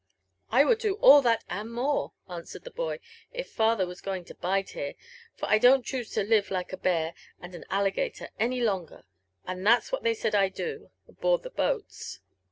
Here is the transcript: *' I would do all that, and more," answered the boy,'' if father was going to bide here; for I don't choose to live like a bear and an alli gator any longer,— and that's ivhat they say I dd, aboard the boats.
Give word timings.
*' 0.29 0.41
I 0.49 0.65
would 0.65 0.79
do 0.79 0.95
all 0.95 1.21
that, 1.21 1.43
and 1.47 1.71
more," 1.71 2.13
answered 2.27 2.63
the 2.63 2.71
boy,'' 2.71 2.99
if 3.39 3.51
father 3.51 3.85
was 3.85 4.01
going 4.01 4.25
to 4.25 4.33
bide 4.33 4.69
here; 4.71 4.95
for 5.35 5.47
I 5.47 5.59
don't 5.59 5.85
choose 5.85 6.09
to 6.13 6.23
live 6.23 6.49
like 6.49 6.73
a 6.73 6.77
bear 6.77 7.13
and 7.39 7.53
an 7.53 7.65
alli 7.69 7.91
gator 7.91 8.29
any 8.39 8.61
longer,— 8.61 9.03
and 9.47 9.63
that's 9.63 9.91
ivhat 9.91 10.01
they 10.01 10.15
say 10.15 10.31
I 10.31 10.49
dd, 10.49 10.89
aboard 11.07 11.43
the 11.43 11.51
boats. 11.51 12.19